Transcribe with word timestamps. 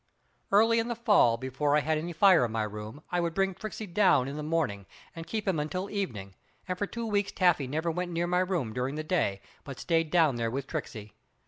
Early 0.51 0.79
in 0.79 0.87
the 0.87 0.95
fall 0.95 1.37
before 1.37 1.75
I 1.77 1.81
had 1.81 1.99
any 1.99 2.11
fire 2.11 2.43
in 2.43 2.51
my 2.51 2.63
room 2.63 3.03
I 3.11 3.19
would 3.19 3.35
bring 3.35 3.53
Tricksey 3.53 3.85
down 3.85 4.27
in 4.27 4.35
the 4.35 4.41
morning 4.41 4.87
and 5.15 5.27
keep 5.27 5.47
him 5.47 5.59
until 5.59 5.91
evening, 5.91 6.33
and 6.67 6.75
for 6.75 6.87
two 6.87 7.05
weeks 7.05 7.31
Taffy 7.31 7.67
never 7.67 7.91
went 7.91 8.11
near 8.11 8.25
my 8.25 8.39
room 8.39 8.73
during 8.73 8.95
the 8.95 9.03
day, 9.03 9.41
but 9.63 9.79
stayed 9.79 10.09
down 10.09 10.37
there 10.37 10.49
with 10.49 10.65
Tricksey. 10.65 11.13